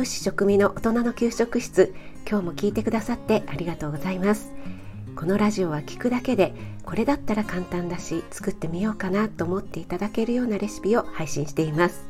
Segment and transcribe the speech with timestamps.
[0.00, 1.94] 養士食味の大人の給食室
[2.26, 4.50] 今日も聞いてくださってありがとうございます。
[5.14, 6.54] このラジオは聞くだけで
[6.86, 12.08] これだったら簡単だし作ってみようかなと思っていただけるようなレシピを配信しています。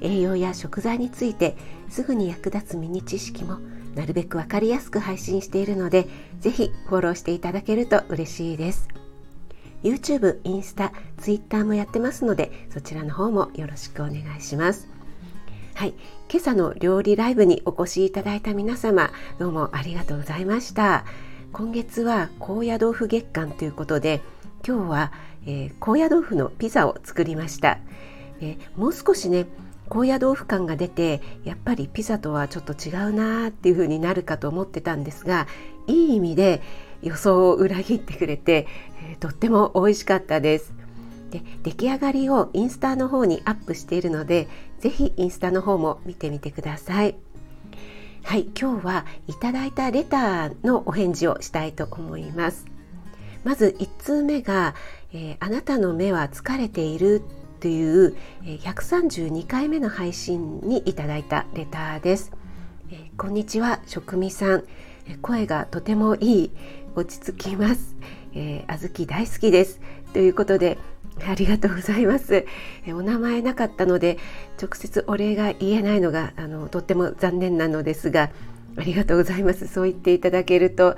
[0.00, 1.56] 栄養や食材について
[1.88, 3.60] すぐに役立つミニ知識も
[3.94, 6.08] なるべくわかりやすく配信しているので
[6.40, 8.88] ぜひフォローしていただけると嬉しいです。
[9.84, 15.01] YouTube、インスタ、Twitter もやってますのでそちらの方もよろしくお願いします。
[15.82, 15.94] はい、
[16.30, 19.10] 今朝の料理ライブにお越しいただいた皆様
[19.40, 21.04] どうもありがとうございました。
[21.52, 24.20] 今月は高野豆腐月間ということで
[24.64, 25.12] 今日は、
[25.44, 27.80] えー、高野豆腐のピザを作りました、
[28.40, 29.46] えー、もう少しね
[29.88, 35.48] 高野豆腐感が出てやっぱりピザとはちょっと違うなっていう風になるかと思ってたんですが
[35.88, 36.62] いい意味で
[37.02, 38.68] 予想を裏切ってくれて、
[39.10, 40.81] えー、とっても美味しかったです。
[41.32, 47.16] で出来上がりをインスタの方にアップしているのでぜひインスタの方も見てみてください
[48.22, 52.66] はい今日はいただいたレターのお返事をしたいと思います
[53.44, 54.74] まず1通目が、
[55.12, 57.22] えー、あなたの目は疲れている
[57.62, 62.32] という132回目の配信にいただいたレターです。
[62.90, 64.64] えこんにちは、食味さん。
[65.22, 66.50] 声がとてもいい。
[66.96, 67.94] 落ち着きます。
[68.34, 69.80] えー、小豆大好きです。
[70.12, 70.76] ということで、
[71.26, 72.46] ありがとうございます。
[72.86, 74.18] えお名前なかったので、
[74.60, 78.30] 直接お礼が言えないのがあのとっても残念なのですが、
[78.76, 79.68] ありがとうございます。
[79.68, 80.96] そう言っていただけると、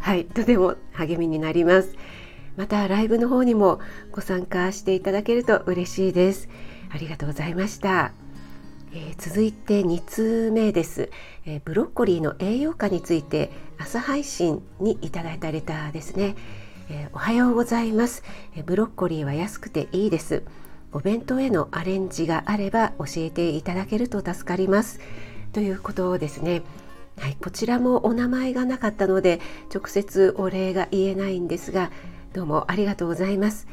[0.00, 1.96] はい、とても励みになります。
[2.56, 3.80] またライブの方にも
[4.12, 6.48] ご参加していただけると嬉しいです
[6.90, 8.12] ありがとうございました、
[8.92, 11.10] えー、続いて2通目です、
[11.46, 16.36] えー、ブロッコリーの栄養価について朝配信にいただいたレターですね、
[16.88, 18.22] えー、おはようございます、
[18.54, 20.42] えブロッコリーは安くていいです
[20.92, 25.00] お弁当へのアレンジがあれば教えていただけると助かります
[25.52, 26.62] ということですね
[27.18, 29.40] はい、こちらもお名前がなかったので
[29.72, 31.90] 直接お礼が言えないんですが
[32.32, 33.68] どうもありがとうございます。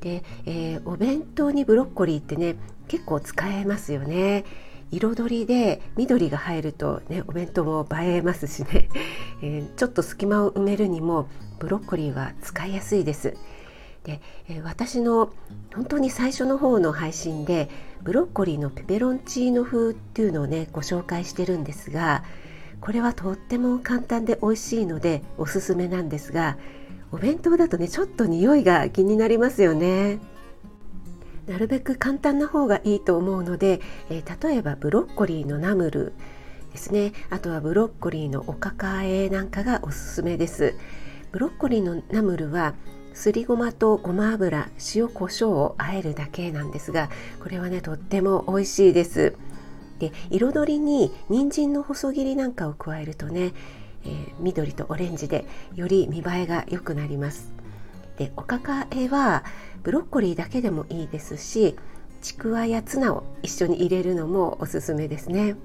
[0.00, 2.56] で、えー、お弁当にブロッコリーってね
[2.88, 4.44] 結構使えますよね。
[4.92, 8.88] 彩りで緑が入るとねお弁当も映えますしね、
[9.42, 11.28] えー、ちょっと隙間を埋めるにも
[11.58, 13.34] ブロッコリーは使いやすいです。
[14.04, 15.30] で、えー、私の
[15.74, 17.68] 本当に最初の方の配信で
[18.02, 22.24] ブロッコリーのペペロンチーノ風っていうのをねご紹介してるんですが
[22.80, 26.56] これはとっても簡単で美味しいのでおすすめなんですが
[27.12, 30.18] お弁当だとねちょっと匂いが気になりますよね
[31.46, 33.80] なるべく簡単な方がいいと思うので、
[34.10, 36.12] えー、例えばブロッコリーのナムル
[36.72, 37.12] ですね。
[37.30, 40.74] あとはブロッコリーのおかかえなんかがおすすめです。
[41.32, 42.74] ブロッコリーのナムルは
[43.12, 49.34] すりごまとごま油塩コショウをあえるだけなんですがこれはねとっても美味しいです。
[49.98, 53.52] で彩りに人参の細切りなんかを加えるとね
[54.04, 57.52] えー、緑とオレンジでより見栄えが良くなります。
[58.16, 59.44] でおかかえは
[59.82, 61.76] ブロッコリーだけでもいいですし
[62.22, 65.56] ちくわやツナを一緒に入れるのもおすすめですね。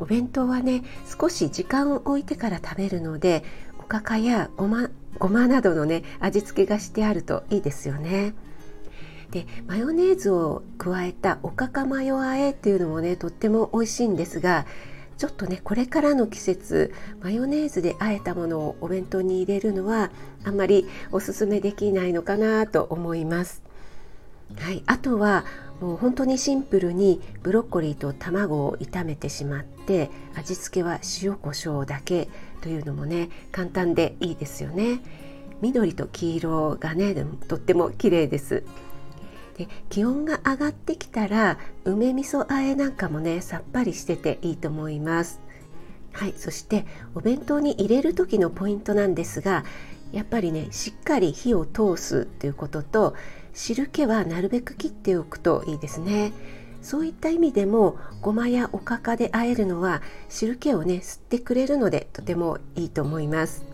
[0.00, 0.82] お弁当はね
[1.20, 3.42] 少し時間を置いてから食べるので
[3.78, 8.34] おかかやごまごまなどのね味付けがしてあるといいですよね。
[9.30, 14.66] でマヨネーズを加えたおかかマヨあえっていうのもねとっても美味しいんですが
[15.18, 20.10] ちょっとねこれからの季節マヨネーズで和えたものをお弁当に入れるのは
[20.44, 23.62] あんまりおすすめできないのかなと思います。
[24.56, 25.44] はい、あとは
[25.80, 32.28] もう本当にシンプルにブロッコリーと卵を炒めてしまって味付けは塩コショウだけ
[32.62, 35.00] というのもね簡単でいいですよね。
[35.60, 37.14] 緑と黄色がね
[37.48, 38.62] とっても綺麗です。
[39.58, 45.40] で気温が上がってきたら梅味噌あえなんかもねさっぱりしてていいと思います。
[46.12, 49.64] はいそしてお弁当に入れる時のポイントなんですが
[50.12, 53.14] やっぱりねしっかり火を通すっていうことと
[53.52, 56.32] 汁気はなるべく切っておくといいですね。
[56.80, 63.64] そういった意味でもごまやおかかで和えるのは汁気をね吸ってくれるのでとてもいいと思います。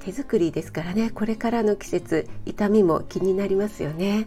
[0.00, 4.26] 手作りですからねこれからの季節痛みも気になりますよね。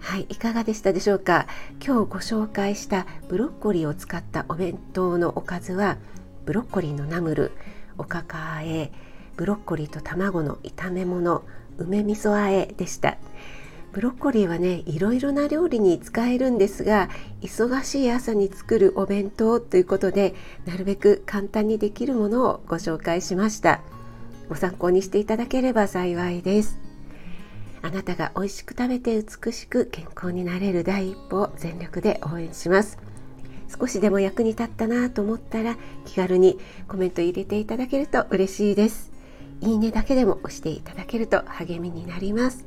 [0.00, 1.46] はい、いかがでしたでしょうか？
[1.84, 5.98] 今日ご紹介したブロッコリーを使ったお弁当のおかずは
[6.46, 7.52] ブロッコリーのナムル。
[7.96, 8.90] おかかあえ
[9.36, 11.44] ブロッコリーと卵の炒め物
[11.78, 13.18] 梅味噌あえでした。
[13.92, 17.08] ブロッコリーはねいろいろな料理に使えるんですが
[17.40, 23.80] 忙しい朝に作るお弁当ということでなるべく簡単にできるものをご紹介しました。
[24.48, 26.89] ご参考にしていただければ幸いです。
[27.82, 32.98] あなたが美味しく食べて美しく健康になれる第一歩を全力で応援します。
[33.68, 39.12] 少しでも役に立ったなと思ったら気軽にコメント入れていただけると嬉しいです。
[39.60, 42.66] いいねだけでも押していただけると励みになります。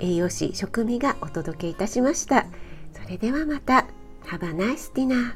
[0.00, 2.46] 栄養士食味がお届けいたしました。
[2.92, 3.86] それではまた。
[4.26, 5.34] Have a nice dinner